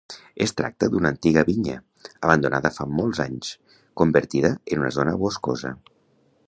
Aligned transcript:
Es 0.43 0.53
tracta 0.59 0.87
d'una 0.93 1.11
antiga 1.15 1.43
vinya, 1.49 1.75
abandonada 2.29 2.73
fa 2.79 2.89
molts 3.01 3.23
anys, 3.27 3.53
convertida 4.03 4.53
en 4.57 4.85
una 4.85 4.95
zona 5.01 5.17
boscosa. 5.27 5.75